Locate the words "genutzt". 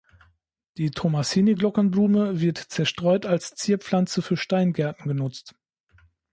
5.07-5.53